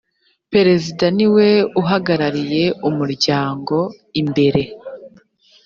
perezida 0.53 1.05
niwe 1.17 1.47
uhagarariye 1.81 2.65
umuryango 2.89 3.75
imbere 4.21 4.61